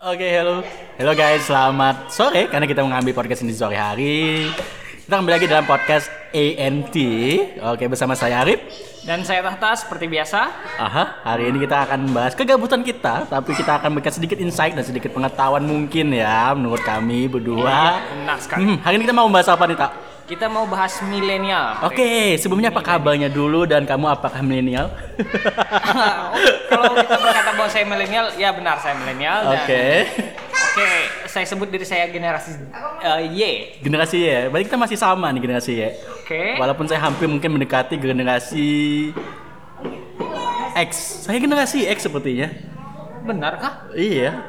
[0.00, 0.64] Oke, halo.
[0.96, 4.48] Halo guys, selamat sore karena kita mengambil podcast ini sore hari.
[5.04, 6.96] Kita kembali lagi dalam podcast ANT.
[7.68, 8.64] Oke, bersama saya Arif.
[9.04, 10.48] Dan saya Tahta seperti biasa.
[10.80, 14.88] Aha, hari ini kita akan membahas kegabutan kita, tapi kita akan memberikan sedikit insight dan
[14.88, 18.00] sedikit pengetahuan mungkin ya menurut kami berdua.
[18.24, 18.72] Benar sekali.
[18.72, 20.09] Hmm, hari ini kita mau membahas apa nih, Tak?
[20.30, 21.82] Kita mau bahas milenial.
[21.82, 24.86] Oke, sebelumnya apa kabarnya dulu dan kamu apakah milenial?
[26.70, 29.58] Kalau kita berkata bahwa saya milenial, ya benar saya milenial.
[29.58, 30.06] Oke.
[30.70, 30.90] Oke,
[31.26, 32.62] saya sebut diri saya generasi
[33.02, 33.42] eh, Y.
[33.82, 35.98] Generasi Y, berarti kita masih sama nih generasi Y.
[36.22, 36.62] Oke.
[36.62, 39.10] Walaupun saya hampir mungkin mendekati generasi
[40.78, 41.26] X.
[41.26, 42.54] Saya generasi X sepertinya.
[43.26, 43.74] Benar kah?
[43.98, 44.46] Iya.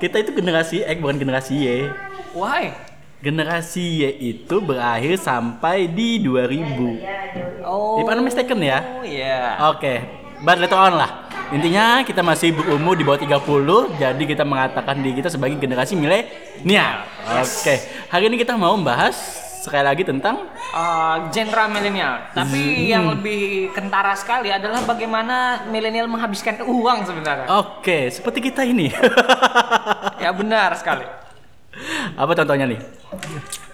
[0.00, 1.92] Kita itu generasi X bukan generasi Y.
[2.32, 2.89] Why?
[3.20, 7.60] Generasi Y itu berakhir sampai di 2000.
[7.60, 8.00] Oh.
[8.00, 8.80] If I'm mistaken ya.
[8.80, 9.60] Oh iya.
[9.68, 10.00] Oke,
[10.40, 11.28] but later on lah.
[11.52, 17.04] Intinya kita masih berumur di bawah 30, jadi kita mengatakan diri kita sebagai generasi milenial.
[17.44, 17.74] Oke,
[18.08, 19.12] hari ini kita mau membahas
[19.60, 20.48] sekali lagi tentang
[21.28, 22.32] genre milenial.
[22.32, 22.88] Tapi Hmm.
[22.88, 27.50] yang lebih kentara sekali adalah bagaimana milenial menghabiskan uang sebenarnya.
[27.52, 28.88] Oke, seperti kita ini.
[30.16, 31.04] Ya benar sekali.
[32.20, 32.80] Apa contohnya nih?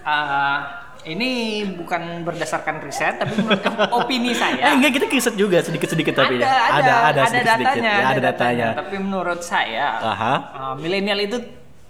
[0.06, 0.58] Eh,
[1.06, 1.30] ini
[1.69, 3.62] bukan berdasarkan riset, tapi menurut
[3.98, 4.70] opini Eh saya.
[4.70, 6.50] enggak kita riset juga sedikit-sedikit tapi ada, ya.
[6.50, 7.67] ada, ada, ada, sedikit-sedikit.
[7.74, 8.67] datanya, Ya, ada datanya.
[8.77, 10.34] Tapi menurut saya, Aha.
[10.52, 11.39] uh, milenial itu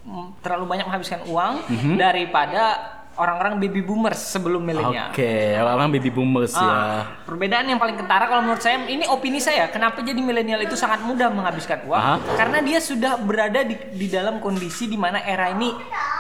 [0.03, 1.93] mm, terlalu banyak menghabiskan uang Mhm.
[1.97, 2.63] daripada
[3.17, 5.09] orang-orang baby boomers sebelum milenial.
[5.09, 6.61] Oke, orang baby boomers ya.
[6.61, 10.77] Ah, perbedaan yang paling kentara kalau menurut saya ini opini saya kenapa jadi milenial itu
[10.77, 12.21] sangat mudah menghabiskan uang Aha.
[12.37, 15.73] karena dia sudah berada di, di dalam kondisi di mana era ini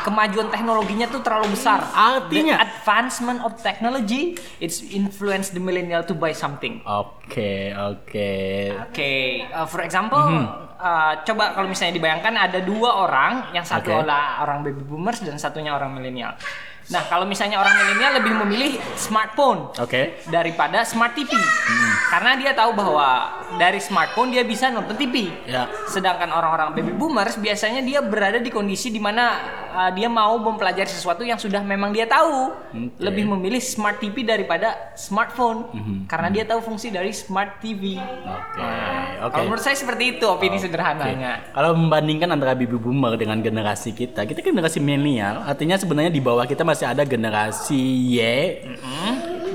[0.06, 2.54] kemajuan teknologinya tuh terlalu besar Artinya?
[2.54, 8.30] the advancement of technology it's influence the millennial to buy something Oke, oke.
[8.86, 9.12] Oke,
[9.48, 10.46] uh, for example, Mhm.
[10.78, 15.34] uh, coba kalau misalnya dibayangkan ada dua orang, yang satu adalah orang baby boomers dan
[15.34, 16.38] satunya orang milenial.
[16.86, 20.22] Nah, kalau misalnya orang milenial lebih memilih smartphone Oke.
[20.30, 21.90] daripada smart TV, Hmm.
[22.14, 25.30] karena dia tahu bahwa dari smartphone dia bisa nonton TV.
[25.46, 25.70] Ya.
[25.86, 29.38] Sedangkan orang-orang baby boomers biasanya dia berada di kondisi di mana
[29.70, 32.98] uh, dia mau mempelajari sesuatu yang sudah memang dia tahu, Oke.
[32.98, 35.96] lebih memilih smart TV daripada smartphone, Mhm.
[36.10, 37.94] karena dia tahu fungsi dari smart TV.
[38.00, 38.58] Oke.
[38.58, 39.32] Nah, Oke.
[39.32, 40.66] Kalau menurut saya seperti itu opini Oke.
[40.66, 41.52] sederhananya.
[41.52, 46.20] Kalau membandingkan antara baby boomer dengan generasi kita, kita kan generasi milenial, artinya sebenarnya di
[46.20, 47.78] bawah kita masih ada generasi
[48.10, 48.18] Y.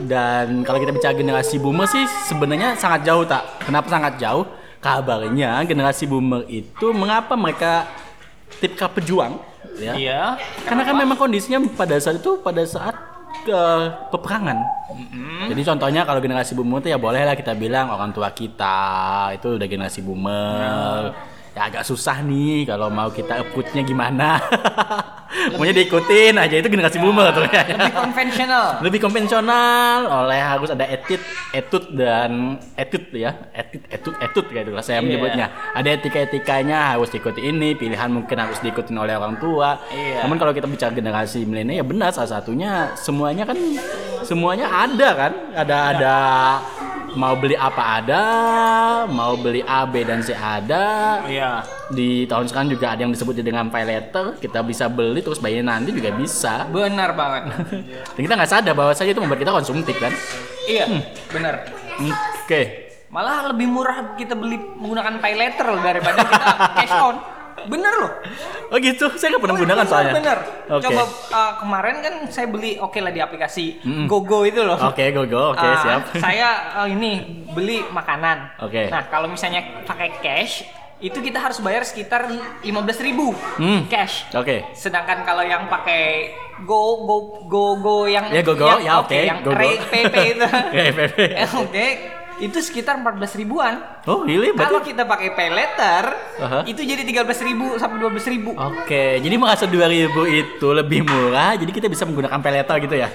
[0.02, 3.46] Dan kalau kita bicara generasi boomer sih sebenarnya sangat jauh tak.
[3.62, 4.46] Kenapa sangat jauh?
[4.82, 7.86] Kabarnya generasi boomer itu mengapa mereka
[8.58, 9.38] tipikal pejuang
[9.78, 9.94] ya?
[9.94, 10.22] Iya.
[10.66, 12.98] Karena kan memang kondisinya pada saat itu pada saat
[13.46, 13.62] ke
[14.14, 14.58] peperangan.
[15.50, 19.68] Jadi contohnya kalau generasi boomer itu ya bolehlah kita bilang orang tua kita itu udah
[19.70, 21.14] generasi boomer.
[21.52, 24.40] Ya agak susah nih kalau mau kita approach-nya gimana.
[25.56, 27.64] Maunya diikutin aja itu generasi boomer tuh ya.
[27.64, 28.66] Lebih konvensional.
[28.88, 31.20] Lebih konvensional oleh harus ada etit,
[31.52, 33.36] etut dan etut ya.
[33.52, 35.08] Etit, etut, etut kayak itu lah saya Iya.
[35.08, 35.46] menyebutnya.
[35.76, 39.80] Ada etika-etikanya harus diikuti ini, pilihan mungkin harus diikutin oleh orang tua.
[39.92, 40.24] Iya.
[40.24, 43.56] Namun kalau kita bicara generasi milenial ya benar salah satunya semuanya kan
[44.24, 45.32] semuanya ada kan?
[45.56, 46.16] Ada ada
[47.16, 48.24] mau beli apa ada,
[49.08, 51.20] mau beli A, B dan C ada.
[51.28, 51.66] Iya.
[51.92, 55.66] Di tahun sekarang juga ada yang disebut dengan pay letter, kita bisa beli terus bayar
[55.66, 56.68] nanti juga bisa.
[56.72, 57.44] Benar banget.
[58.16, 60.14] Dan kita nggak sadar bahwa saja itu membuat kita konsumtif kan?
[60.70, 60.88] iya,
[61.34, 61.68] benar.
[62.00, 62.92] Oke.
[63.12, 66.46] Malah lebih murah kita beli menggunakan pay letter daripada kita
[66.80, 67.16] cash on.
[67.62, 68.12] Bener loh.
[68.68, 70.14] Oh gitu, saya nggak pernah menggunakan Bener, soalnya.
[70.16, 70.38] Bener.
[70.70, 70.84] Oke.
[70.86, 73.66] Coba uh, kemarin kan saya beli oke lah di aplikasi
[74.06, 74.78] GoGo itu loh.
[74.78, 75.52] Oke, go go.
[75.52, 76.02] Oke, Uh, siap.
[76.18, 78.58] Saya uh, ini beli makanan.
[78.60, 78.88] Oke.
[78.88, 80.64] Nah, kalau misalnya pakai cash,
[80.98, 82.30] itu kita harus bayar sekitar
[82.62, 83.90] 15.000 Hmm.
[83.90, 84.30] cash.
[84.32, 84.66] Oke.
[84.72, 86.30] Sedangkan kalau yang pakai
[86.62, 87.18] Go Go
[87.50, 89.58] Go Go yang Ya, GoGo, yang, ya, oke, yang GoGo.
[89.58, 90.46] Ray PP itu.
[90.94, 91.18] PP.
[91.66, 91.88] Oke.
[92.42, 93.78] Itu sekitar 14 ribuan.
[94.10, 94.50] Oh, really?
[94.58, 96.04] Kalau Berarti kita pakai pay letter,
[96.42, 96.60] Aha.
[96.66, 98.58] itu jadi 13.000 sampai 12.000.
[98.58, 103.10] Oke, jadi merasa 2000 itu lebih murah, jadi kita bisa menggunakan pay letter gitu ya?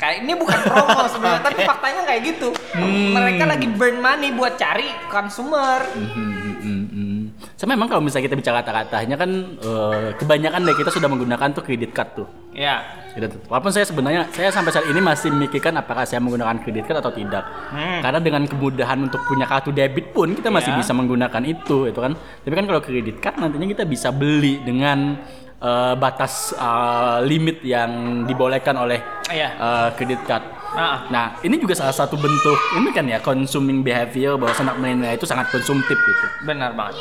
[0.00, 2.48] Kayak ini bukan promo sebenarnya, tapi faktanya kayak gitu.
[2.72, 3.12] Hmm.
[3.20, 5.84] Mereka lagi burn money buat cari consumer.
[5.92, 7.20] Hmm, hmm, hmm.
[7.60, 11.60] Sama memang kalau misalnya kita bicara kata-katanya kan eh, kebanyakan dari kita sudah menggunakan tuh
[11.60, 12.28] kredit card tuh.
[12.60, 12.76] Ya.
[13.16, 13.40] Gitu.
[13.48, 17.10] Walaupun saya sebenarnya saya sampai saat ini masih memikirkan apakah saya menggunakan kredit card atau
[17.10, 17.42] tidak.
[17.72, 18.04] Hmm.
[18.04, 20.78] Karena dengan kemudahan untuk punya kartu debit pun kita masih Iya.
[20.84, 22.12] bisa menggunakan itu, itu kan.
[22.14, 25.16] Tapi kan kalau kredit card nantinya kita bisa beli dengan
[25.60, 29.00] eh, batas eh, limit yang dibolehkan oleh
[29.32, 29.48] Iya.
[29.56, 30.44] eh, kredit card.
[30.70, 31.02] Ah.
[31.10, 35.26] Nah, ini juga salah satu bentuk ini kan ya consuming behavior bahwa anak milenial itu
[35.26, 36.26] sangat konsumtif gitu.
[36.46, 36.94] Benar banget.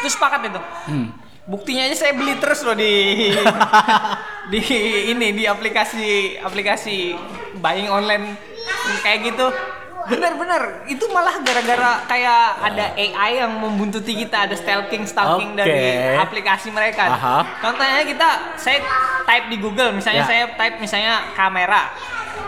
[0.00, 0.60] Itu sepakat itu.
[0.88, 1.06] Hmm.
[1.44, 3.28] Buktinya aja saya beli terus loh di
[4.52, 4.60] di
[5.12, 7.12] ini di aplikasi aplikasi
[7.60, 8.32] buying online
[9.04, 9.52] kayak gitu.
[10.04, 15.64] Bener-bener itu malah gara-gara kayak ada AI yang membuntuti kita ada stalking stalking Oke.
[15.64, 17.12] dari aplikasi mereka.
[17.12, 17.38] Aha.
[17.60, 18.84] Contohnya kita saya
[19.24, 20.28] type di Google misalnya Ya.
[20.28, 21.92] saya type misalnya kamera.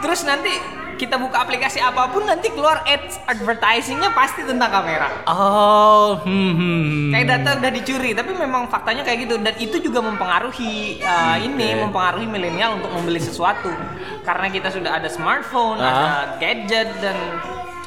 [0.03, 0.53] Terus nanti
[0.97, 5.13] kita buka aplikasi apa pun nanti keluar ads advertisingnya pasti tentang kamera.
[5.29, 7.13] Oh, hmm, hmm.
[7.13, 11.85] Kayak data udah dicuri, tapi memang faktanya kayak gitu dan itu juga mempengaruhi uh, ini
[11.85, 13.69] mempengaruhi milenial untuk membeli sesuatu
[14.25, 15.93] karena kita sudah ada smartphone, Ah.
[15.93, 16.09] ada
[16.41, 17.17] gadget dan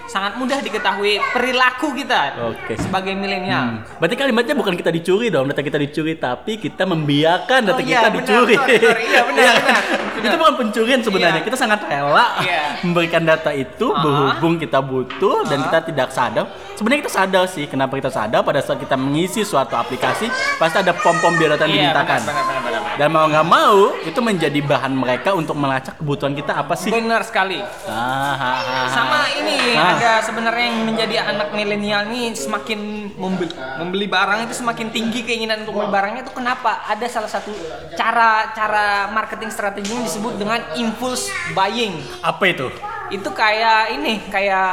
[0.09, 2.73] sangat mudah diketahui perilaku kita Oke.
[2.75, 3.85] sebagai milenial.
[3.95, 7.93] Berarti kalimatnya bukan kita dicuri dong, data kita dicuri, tapi kita membiarkan data Oh, kita
[7.95, 8.55] iya, benar, dicuri.
[8.57, 9.03] sorry, sorry.
[9.05, 9.53] Iya, benar, Iya.
[9.55, 9.81] benar,
[10.19, 11.39] Itu bukan pencurian sebenarnya.
[11.39, 11.47] Iya.
[11.47, 12.61] Kita sangat rela Iya.
[12.85, 14.01] memberikan data itu Ah.
[14.01, 15.63] berhubung kita butuh dan Ah.
[15.63, 16.45] kita tidak sadar.
[16.73, 17.65] Sebenarnya kita sadar sih.
[17.65, 20.27] Kenapa kita sadar pada saat kita mengisi suatu aplikasi
[20.57, 22.19] pasti ada pom-pom biodata yang Iya, dimintakan.
[22.19, 22.97] benar, benar, benar, benar.
[22.97, 26.89] Dan mau nggak mau itu menjadi bahan mereka untuk melacak kebutuhan kita apa sih?
[26.89, 27.61] Benar sekali.
[27.85, 28.87] Ah, ah, ah, ah.
[28.89, 29.98] Sama ini Ah.
[29.99, 32.79] Ada sebenarnya yang menjadi anak milenial nih semakin
[33.19, 36.87] membeli membeli barang itu semakin tinggi keinginan untuk beli barangnya itu kenapa?
[36.87, 37.51] Ada salah satu
[37.99, 41.99] cara cara marketing strateginya disebut dengan impulse buying.
[42.23, 42.71] Apa itu?
[43.11, 44.71] Itu kayak ini kayak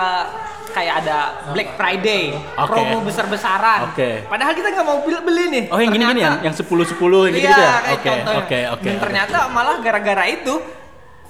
[0.76, 1.19] kayak ada
[1.56, 2.69] Black Friday, Oke.
[2.69, 3.90] promo besar-besaran.
[3.90, 4.29] Oke.
[4.29, 5.64] Padahal kita nggak mau beli, beli nih.
[5.72, 6.37] Oh yang gini-gini ya?
[6.44, 7.00] Yang 10-10
[7.32, 7.72] gitu, Iya, gitu ya?
[7.81, 8.84] kayak Oke, oke, oke.
[8.84, 9.02] Dan oke.
[9.08, 10.61] ternyata malah gara-gara itu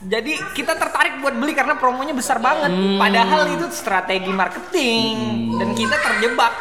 [0.06, 2.70] jadi kita tertarik buat beli karena promonya besar banget.
[2.70, 2.94] Hmm.
[2.94, 5.14] Padahal itu strategi marketing
[5.58, 6.54] dan kita terjebak.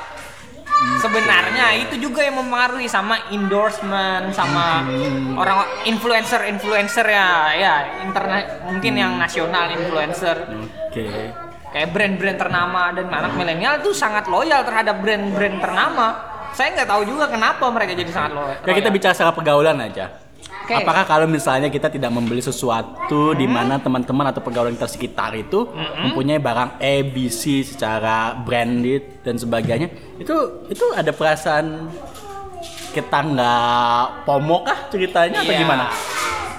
[0.99, 5.39] Sebenarnya itu juga yang mempengaruhi sama endorsement sama Hmm.
[5.39, 10.35] orang influencer-influencer ya, ya internet mungkin yang nasional influencer
[10.91, 11.31] Oke.
[11.71, 16.07] kayak brand-brand ternama dan anak milenial tuh sangat loyal terhadap brand-brand ternama.
[16.51, 18.57] Saya nggak tahu juga kenapa mereka jadi sangat loyal.
[18.67, 20.24] Ya kita bicara secara pergaulan aja.
[20.63, 20.73] Oke.
[20.73, 25.69] Apakah kalau misalnya kita tidak membeli sesuatu di mana teman-teman atau pergaulan kita sekitar itu
[26.01, 30.33] mempunyai barang A, B, C secara branded dan sebagainya, itu
[30.65, 31.85] itu ada perasaan
[32.91, 35.61] kita nggak pomo kah ceritanya atau Iya.
[35.61, 35.85] gimana?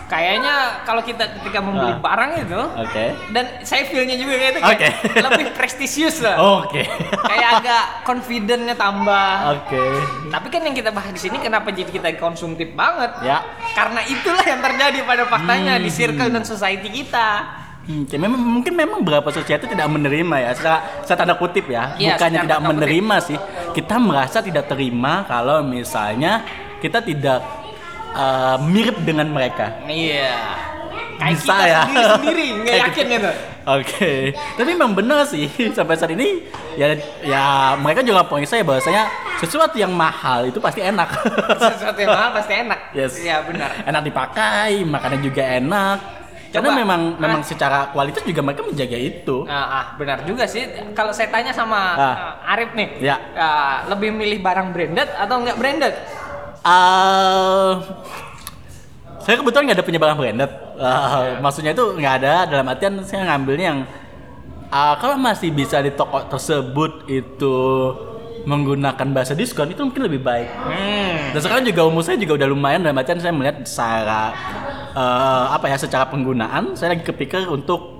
[0.06, 0.54] Kayaknya
[0.86, 1.98] kalau kita ketika membeli Ah.
[1.98, 3.04] barang itu Oke.
[3.30, 4.88] dan saya feelnya juga kayak itu kayak Oke.
[5.26, 6.38] lebih prestisius lah.
[6.62, 6.86] Oke.
[7.26, 9.58] Kayak agak confidentnya tambah.
[9.58, 9.82] Oke.
[10.30, 13.18] Tapi kan yang kita bahas di sini kenapa jadi kita konsumtif banget?
[13.20, 13.42] Ya.
[13.74, 17.28] Karena itulah yang terjadi pada faktanya di circle dan society kita.
[17.82, 22.14] Hmm, memang mungkin memang beberapa society tidak menerima ya, secara, secara tanda kutip ya, Iya,
[22.14, 22.70] bukannya tidak tanda kutip.
[22.78, 23.38] menerima sih.
[23.72, 26.42] Kita merasa tidak terima kalau misalnya
[26.78, 27.42] kita tidak
[28.12, 29.80] uh, mirip dengan mereka.
[29.82, 30.36] Iya.
[31.16, 31.80] Kayak Bisa kita ya.
[31.88, 33.30] sendiri sendiri nggak yakin gitu.
[33.66, 34.12] Oke,
[34.54, 36.44] tapi memang benar sih sampai saat ini
[36.76, 37.44] ya ya
[37.74, 41.08] mereka juga poin saya bahwasanya sesuatu yang mahal itu pasti enak.
[41.74, 42.80] Sesuatu yang mahal pasti enak.
[42.92, 43.18] Yes.
[43.18, 43.70] Iya benar.
[43.82, 45.98] enak dipakai, makanan juga enak.
[46.46, 46.78] Karena Coba.
[46.78, 47.20] memang Ah.
[47.20, 49.44] memang secara kualitas juga mereka menjaga itu.
[49.44, 50.62] Nah, ah, benar juga sih.
[50.94, 52.00] Kalau saya tanya sama Ah.
[52.00, 53.18] ah, Arif nih, Ya.
[53.34, 55.92] ah, lebih milih barang branded atau enggak branded?
[56.66, 57.72] Eh,
[59.22, 60.50] saya kebetulan nggak ada punya barang branded.
[60.82, 63.80] Eh, Maksudnya itu nggak ada dalam artian saya ngambilnya yang
[64.66, 67.56] eh, kalau masih bisa di toko tersebut itu
[68.46, 70.48] menggunakan bahasa diskon itu mungkin lebih baik.
[70.50, 71.34] Hmm.
[71.34, 74.34] Dan sekarang juga umur saya juga udah lumayan dalam artian saya melihat secara
[74.90, 77.95] eh, apa ya secara penggunaan saya lagi kepikir untuk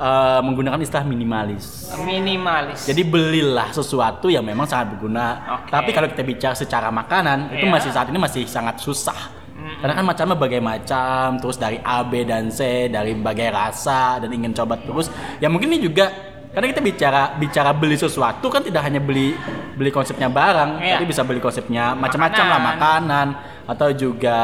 [0.00, 1.92] eh, menggunakan istilah minimalis.
[2.00, 2.88] Minimalis.
[2.88, 5.60] Jadi belilah sesuatu yang memang sangat berguna.
[5.60, 5.68] Oke.
[5.68, 7.74] Tapi kalau kita bicara secara makanan, itu Iya.
[7.76, 9.36] masih saat ini masih sangat susah.
[9.60, 14.32] Karena kan macamnya berbagai macam, terus dari A, B, dan C, dari berbagai rasa dan
[14.32, 15.12] ingin coba terus.
[15.36, 16.08] Ya mungkin ini juga
[16.50, 19.36] karena kita bicara bicara beli sesuatu kan tidak hanya beli
[19.76, 20.96] beli konsepnya barang, Iya.
[20.98, 23.28] tapi bisa beli konsepnya macam-macam lah Makanan.
[23.70, 24.38] atau juga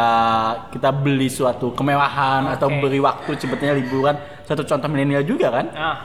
[0.70, 2.78] kita beli suatu kemewahan atau Oke.
[2.78, 4.14] beri waktu sebetulnya liburan.
[4.46, 5.66] Satu contoh milenial juga kan?
[5.68, 5.96] Nah,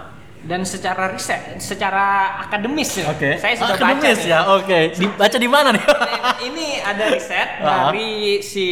[0.42, 2.06] dan secara riset, secara
[2.42, 3.38] akademis, ya, Oke.
[3.38, 4.28] saya sudah baca Akademis nih.
[4.28, 4.80] ya, oke.
[4.98, 5.86] Dibaca di mana nih?
[6.44, 7.88] Ini ada riset Ah.
[7.88, 8.68] dari si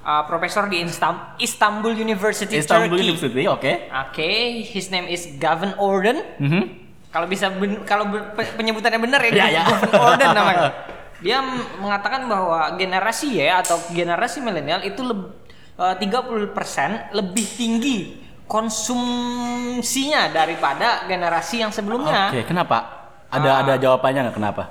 [0.00, 3.04] uh, profesor di Instam- Istanbul University Istanbul Turkey.
[3.04, 3.72] University, oke.
[4.08, 4.30] Oke,
[4.64, 6.24] his name is Gavin Orden.
[6.40, 6.62] Mhm.
[7.08, 7.52] Kalau bisa
[7.84, 8.08] kalau
[8.56, 9.62] penyebutannya benar ya, Ya, ya.
[9.66, 10.68] Gavin Orden namanya.
[11.18, 11.42] Dia
[11.76, 15.36] mengatakan bahwa generasi Y atau generasi milenial itu leb-
[15.76, 16.54] eh, 30%
[17.12, 17.98] lebih tinggi
[18.48, 22.32] konsumsinya daripada generasi yang sebelumnya.
[22.32, 22.78] Oke, kenapa?
[23.28, 23.60] Ada Ah.
[23.60, 24.62] ada jawabannya nggak kenapa?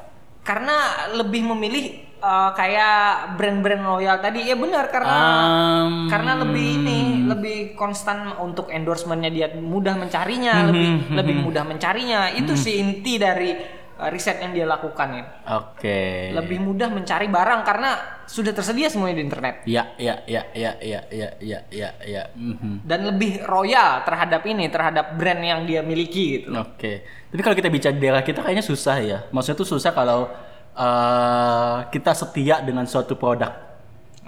[0.41, 0.75] Karena
[1.13, 1.85] lebih memilih
[2.17, 4.49] eh, kayak brand-brand loyal tadi.
[4.49, 10.67] Ya benar karena Um, karena lebih ini lebih konstan untuk endorsementnya dia mudah mencarinya Hmm,
[10.73, 15.09] lebih hmm, lebih mudah mencarinya itu sih inti dari uh, Eh, riset yang dia lakukan
[15.09, 15.25] ya.
[15.57, 15.81] Oke.
[15.81, 16.17] Okay.
[16.37, 19.65] Lebih mudah mencari barang karena sudah tersedia semuanya di internet.
[19.65, 21.89] Iya, iya, iya, iya, iya, iya, iya, iya.
[22.05, 22.23] Ya.
[22.37, 22.85] Mm-hmm.
[22.85, 26.53] Dan lebih royal terhadap ini, terhadap brand yang dia miliki gitu.
[26.53, 26.77] Oke.
[26.77, 26.95] Okay.
[27.33, 29.17] Tapi kalau kita bicara daerah kita kayaknya susah ya.
[29.33, 30.29] Maksudnya tuh susah kalau
[30.77, 33.49] uh, kita setia dengan suatu produk.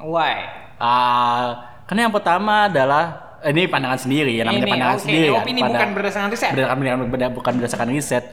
[0.01, 0.49] Why?
[0.81, 5.03] Uh, karena yang pertama adalah eh, ini pandangan sendiri ya namanya ini, pandangan okay.
[5.05, 5.41] sendiri ini ya.
[5.41, 8.23] opini bukan berdasarkan riset berdasarkan, bukan berdasarkan riset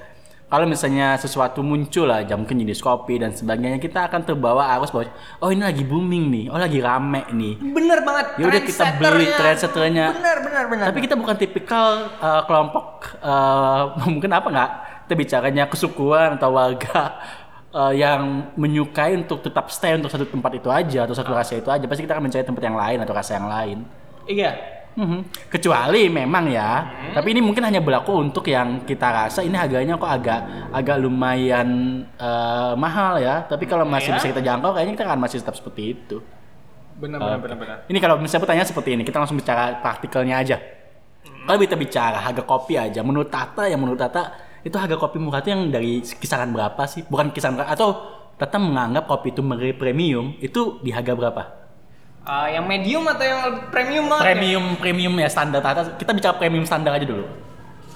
[0.47, 5.11] kalau misalnya sesuatu muncul aja mungkin jenis kopi dan sebagainya kita akan terbawa arus bahwa
[5.43, 7.59] oh ini lagi booming nih, oh lagi rame nih.
[7.75, 8.39] Bener banget.
[8.39, 10.15] Ya udah kita beli trendsetternya.
[10.15, 10.87] Bener, bener, bener.
[10.87, 14.71] Tapi kita bukan tipikal uh, kelompok uh, mungkin apa nggak?
[15.11, 17.19] Kita bicaranya kesukuan atau warga
[17.75, 21.67] uh, yang menyukai untuk tetap stay untuk satu tempat itu aja atau satu rasa itu
[21.75, 21.91] aja.
[21.91, 23.83] Pasti kita akan mencari tempat yang lain atau rasa yang lain.
[24.31, 24.76] Iya.
[24.97, 25.53] Mhm.
[25.53, 26.71] Kecuali memang ya,
[27.13, 30.41] tapi ini mungkin hanya berlaku untuk yang kita rasa ini harganya kok agak
[30.73, 31.69] agak lumayan
[32.17, 33.45] uh, mahal ya.
[33.45, 34.17] Tapi kalau masih Iya.
[34.17, 36.17] bisa kita jangkau, kayaknya kita akan masih tetap seperti itu.
[36.97, 37.77] Bener, bener, bener, bener.
[37.93, 40.57] Ini kalau misalnya pertanyaan seperti ini, kita langsung bicara praktikalnya aja.
[41.45, 44.33] Kalau kita bicara harga kopi aja, menurut Tata yang menurut Tata
[44.65, 47.05] itu harga kopi murah itu yang dari kisaran berapa sih?
[47.05, 49.45] Bukan kisaran atau Tata menganggap kopi itu
[49.77, 51.66] premium itu di harga berapa?
[52.27, 54.23] Uh, yang medium atau yang premium banget?
[54.23, 54.27] nih?
[54.35, 55.95] Premium premium ya standar Tata.
[55.95, 57.23] Kita bicara premium standar aja dulu.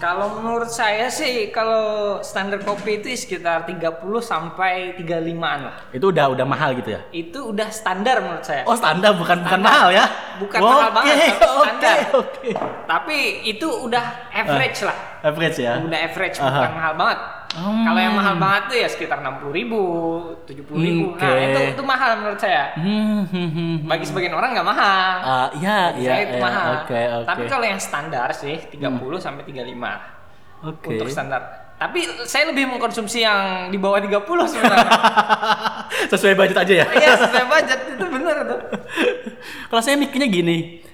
[0.01, 5.77] Kalau menurut saya sih kalau standar kopi itu sekitar 30 sampai 35-an lah.
[5.93, 7.05] Itu udah udah mahal gitu ya?
[7.13, 8.65] Itu udah standar menurut saya.
[8.65, 10.09] Oh standar bukan bukan mahal ya?
[10.41, 11.97] Bukan mahal banget, tapi Oke standar.
[12.17, 12.51] oke.
[12.89, 14.97] Tapi itu udah average lah.
[15.21, 15.75] Average ya?
[15.85, 16.49] Udah average Aha.
[16.49, 17.19] bukan mahal banget.
[17.51, 17.83] Hmm.
[17.83, 19.83] Kalau yang mahal banget tuh ya sekitar 60 ribu,
[20.47, 21.05] 70 ribu.
[21.19, 21.27] Oke.
[21.27, 22.73] Nah itu, itu mahal menurut saya.
[22.79, 23.75] Hmm, hmm, hmm, hmm.
[23.91, 25.13] Bagi sebagian orang nggak mahal.
[25.21, 26.11] Ah, iya iya.
[26.15, 26.45] saya itu iya.
[26.47, 26.71] mahal.
[26.87, 27.27] Oke oke.
[27.27, 28.79] Tapi kalau yang standar sih 30
[29.19, 30.87] sampai 35 Oke.
[30.95, 31.43] untuk standar.
[31.81, 34.21] Tapi saya lebih mengkonsumsi yang di bawah 30
[34.53, 34.93] sebenarnya.
[36.13, 36.87] Sesuai budget aja ya?
[36.93, 38.61] Iya, sesuai budget itu benar tuh.
[39.73, 40.85] kalau saya mikirnya gini,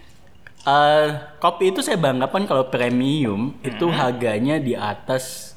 [0.66, 1.08] eh,
[1.38, 3.96] kopi itu saya banggakan kalau premium itu Hmm.
[3.96, 5.54] harganya di atas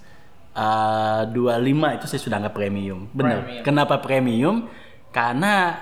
[0.54, 3.08] eh, 25 itu saya sudah anggap premium.
[3.12, 3.42] Benar.
[3.42, 3.63] Premium.
[3.63, 4.56] Kenapa premium?
[5.10, 5.78] Karena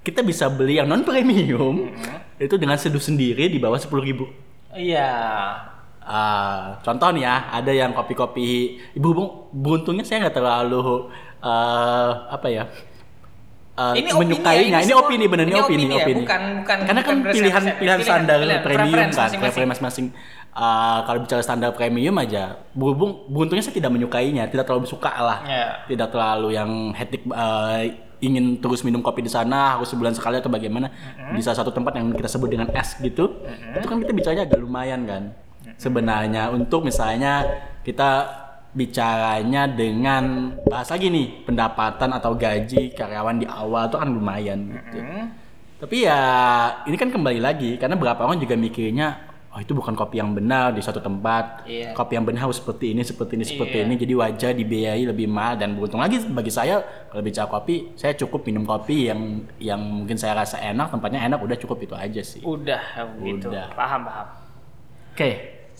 [0.00, 2.38] kita bisa beli yang non premium Hmm.
[2.38, 4.24] itu dengan seduh sendiri di bawah 10.000 ribu.
[4.70, 5.10] Iya.
[6.00, 8.48] Ah, contoh nih ya, ada yang kopi-kopi
[8.96, 11.10] ibu Bung, beruntungnya saya nggak terlalu
[11.40, 12.64] eh, apa ya
[13.92, 14.60] Ini menyukainya.
[14.70, 16.20] ya, ini semua- opini bener ini ini opini, opini ya, opini.
[16.20, 20.06] bukan- bukan- Karena kan bukan pilihan pilihan Pilihan- standar pilihan, premium preference kan, preference masing-masing.
[20.50, 25.38] Ah, kalau bicara standar premium aja, berhubung beruntungnya saya tidak menyukainya, tidak terlalu suka lah,
[25.42, 25.66] Iya.
[25.86, 27.82] tidak terlalu yang hektik eh,
[28.20, 30.92] ingin terus minum kopi di sana harus sebulan sekali atau bagaimana
[31.30, 33.40] di salah satu tempat yang kita sebut dengan es gitu,
[33.72, 35.22] itu kan kita bicaranya agak lumayan kan
[35.76, 37.46] sebenarnya untuk misalnya
[37.80, 38.39] kita
[38.70, 44.98] bicaranya dengan bahasa gini pendapatan atau gaji karyawan di awal itu kan lumayan gitu.
[45.80, 46.20] Tapi ya
[46.86, 50.70] ini kan kembali lagi karena berapa orang juga mikirnya oh itu bukan kopi yang benar
[50.70, 51.66] di suatu tempat.
[51.66, 51.90] Iya.
[51.90, 53.86] Kopi yang benar harus seperti ini, seperti ini, seperti Iya.
[53.90, 53.94] ini.
[53.98, 56.78] Jadi wajar dibiayai lebih mahal dan beruntung lagi bagi saya
[57.10, 61.42] kalau bicara kopi, saya cukup minum kopi yang yang mungkin saya rasa enak, tempatnya enak,
[61.42, 62.38] udah cukup itu aja sih.
[62.46, 63.50] Udah gitu.
[63.50, 63.74] Udah.
[63.74, 64.26] Paham, paham.
[65.10, 65.30] Oke,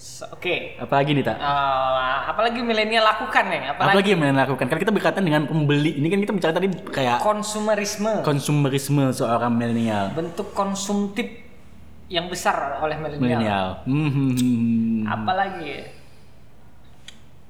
[0.01, 0.81] So, Oke.
[0.81, 1.37] apalagi nih tak?
[1.37, 3.69] Eh, apalagi milenial lakukan nih?
[3.69, 4.65] Apalagi, Apalagi yang melakukan?
[4.65, 6.01] Karena kita berkaitan dengan pembeli.
[6.01, 8.25] Ini kan kita bicara tadi kayak konsumerisme.
[8.25, 10.09] konsumerisme seorang milenial.
[10.17, 11.29] bentuk konsumtif
[12.09, 13.21] yang besar oleh milenial.
[13.21, 13.67] Milenial.
[13.85, 15.01] Hmm, hmm, hmm.
[15.05, 15.73] Apalagi?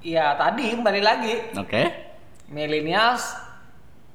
[0.02, 1.87] Ya tadi kembali lagi Oke.
[2.50, 3.30] millennials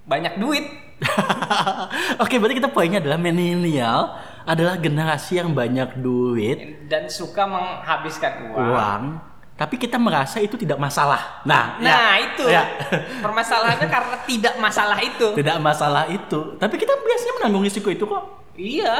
[0.04, 0.68] banyak duit.
[2.24, 8.62] Oke, berarti kita poinnya adalah milenial adalah generasi yang banyak duit, dan suka menghabiskan uang.
[8.72, 9.04] uang,
[9.58, 11.42] tapi kita merasa itu tidak masalah.
[11.44, 12.46] Nah, Nah, ya, itu.
[12.46, 12.64] ya.
[13.26, 15.28] Permasalahannya karena tidak masalah itu.
[15.34, 16.40] tidak masalah itu.
[16.62, 18.24] Tapi kita biasanya menanggung risiko itu kok.
[18.56, 18.94] Iya.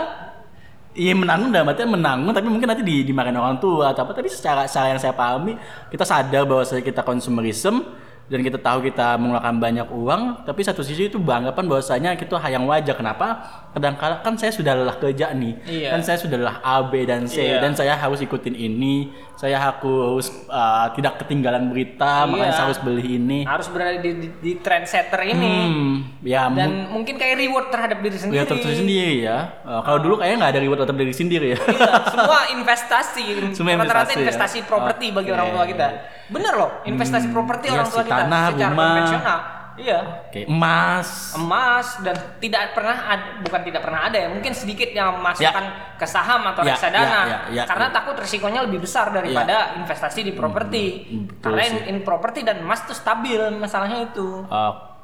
[0.96, 4.32] Iya menanggung dalam artian menanggung tapi mungkin nanti di dimarahin orang tua atau apa tapi
[4.32, 5.60] secara secara yang saya pahami
[5.92, 7.84] kita sadar bahwa kita konsumerisme
[8.32, 12.48] dan kita tahu kita mengeluarkan banyak uang tapi satu sisi itu beranggapan bahwasanya itu hal
[12.48, 13.44] yang wajar kenapa
[13.76, 15.90] kadang-kala kan saya sudah lelah kerja nih Iya.
[15.92, 17.60] kan saya sudah lelah A B dan C Iya.
[17.60, 22.56] dan saya harus ikutin ini saya harus uh, tidak ketinggalan berita makanya Iya.
[22.56, 25.52] saya harus beli ini Harus berada di, di, di trendsetter ini.
[25.62, 28.38] hmm, ya mu- Dan mungkin kayak reward terhadap diri sendiri.
[28.38, 31.60] ya terus sendiri ya Uh, kalau dulu kayaknya nggak ada reward tetap diri sendiri ya
[31.60, 33.26] Iya, semua investasi.
[33.52, 34.22] Rata-rata investasi ya?
[34.22, 35.36] investasi properti bagi Oke.
[35.36, 35.88] orang tua kita.
[36.26, 38.88] Bener loh, investasi properti iya orang tua sih, kita tanah, secara rumah.
[38.88, 39.40] konvensional.
[39.76, 40.00] Iya.
[40.28, 41.36] Oke, emas.
[41.36, 45.66] emas dan tidak pernah ad- bukan tidak pernah ada ya mungkin sedikit yang memasukkan
[45.96, 47.94] ke saham atau Ya, reksadana ya, ya, ya, karena ya.
[47.94, 52.84] takut risikonya lebih besar daripada investasi di properti hmm, betul karena in, properti dan emas
[52.84, 54.48] tuh stabil masalahnya itu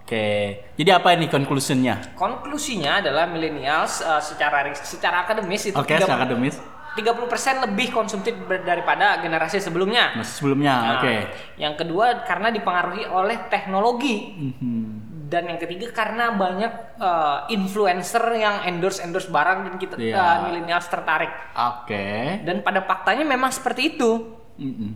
[0.02, 0.60] Oke.
[0.76, 2.16] Jadi apa ini conclusionnya?
[2.20, 6.56] konklusinya adalah millennials eh, secara secara akademis itu Oke, 30 secara akademis.
[6.92, 8.36] 30% lebih konsumtif
[8.68, 11.16] daripada generasi sebelumnya sebelumnya, Nah, oke.
[11.56, 14.36] Yang kedua karena dipengaruhi oleh teknologi.
[14.36, 14.84] Mhm.
[15.32, 20.20] Dan yang ketiga karena banyak eh, influencer yang endorse endorse barang dan kita Iya.
[20.20, 21.32] eh, millennials tertarik.
[21.56, 22.44] Oke.
[22.44, 24.12] Dan pada faktanya memang seperti itu.
[24.60, 24.92] Mm-mm.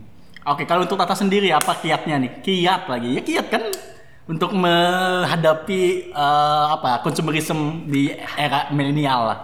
[0.46, 2.44] Oke, kalau untuk Tata sendiri apa kiatnya nih?
[2.44, 3.16] Kiat lagi.
[3.16, 3.64] Ya kiat kan
[4.28, 9.38] untuk menghadapi eh, apa konsumerisme di era milenial lah.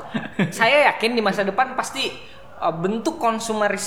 [0.52, 2.12] Saya yakin di masa depan pasti
[2.62, 3.86] eh, bentuk konsumeris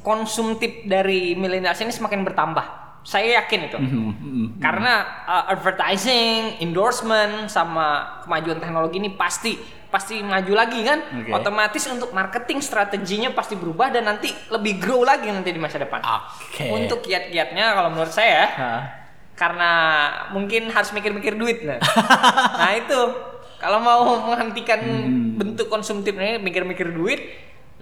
[0.00, 2.66] konsumtif dari millennials ini semakin bertambah.
[3.04, 3.76] Saya yakin itu.
[3.76, 4.64] Mhm.
[4.64, 9.60] Karena uh, advertising, endorsement sama kemajuan teknologi ini pasti
[9.92, 11.04] pasti maju lagi kan.
[11.20, 11.30] Oke.
[11.30, 16.00] Otomatis untuk marketing strateginya pasti berubah dan nanti lebih grow lagi nanti di masa depan.
[16.00, 16.72] Oke.
[16.72, 18.82] Untuk kiat-kiatnya kalau menurut saya Hah.
[19.36, 19.70] karena
[20.32, 21.78] mungkin harus mikir-mikir duit nah.
[22.64, 22.98] nah itu
[23.60, 24.02] kalau mau
[24.32, 25.36] menghentikan Hmm.
[25.36, 27.20] bentuk konsumtif ini mikir-mikir duit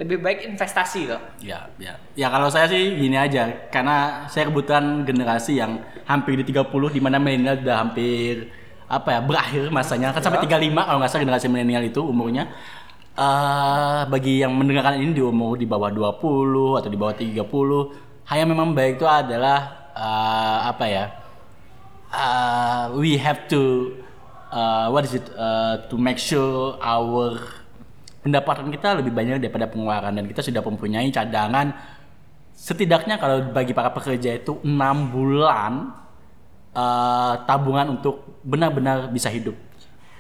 [0.03, 1.23] lebih baik investasi loh.
[1.39, 1.95] Ya, ya.
[2.19, 7.01] Ya kalau saya sih gini aja, karena saya kebetulan generasi yang hampir di 30 di
[7.01, 8.51] mana milenial udah hampir
[8.91, 10.11] apa ya, berakhir masanya.
[10.11, 12.51] Kan sampai 35 kalau nggak salah generasi milenial itu umurnya.
[13.13, 17.45] eh bagi yang mendengarkan ini di umur di bawah 20 atau di bawah 30,
[18.25, 21.05] hal yang memang baik itu adalah eh, apa ya?
[22.13, 23.93] eh, we have to
[24.53, 27.41] uh, what is it uh, to make sure our
[28.23, 30.15] pendapatan kita lebih banyak daripada pengeluaran.
[30.15, 31.75] Dan kita sudah mempunyai cadangan.
[32.55, 35.91] Setidaknya kalau bagi para pekerja itu enam bulan
[36.73, 39.59] uh, tabungan untuk benar-benar bisa hidup.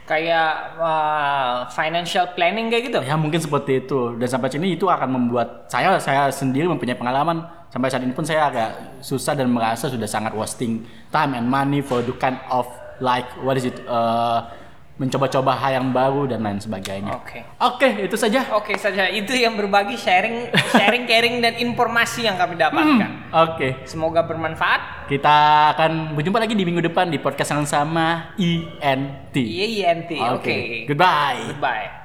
[0.03, 2.99] Kayak uh, financial planning kayak gitu.
[3.07, 4.19] ya mungkin seperti itu.
[4.19, 7.47] Dan sampai sini itu akan membuat saya saya sendiri mempunyai pengalaman.
[7.71, 11.81] Sampai saat ini pun saya agak susah dan merasa sudah sangat wasting time and money
[11.81, 12.69] for the kind of
[13.01, 14.45] like what is it uh,
[14.95, 17.41] mencoba-coba hal yang baru dan lain sebagainya Oke.
[17.59, 22.55] oke itu saja Oke saja itu yang berbagi sharing sharing caring dan informasi yang kami
[22.55, 23.33] dapatkan.
[23.33, 25.09] oke Semoga bermanfaat.
[25.09, 25.37] kita
[25.73, 30.13] akan berjumpa lagi di minggu depan di podcast yang sama INT Iya, INT.
[30.31, 30.85] Oke.
[30.85, 32.02] goodbye Goodbye.